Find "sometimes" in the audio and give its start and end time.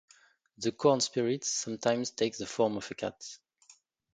1.43-2.09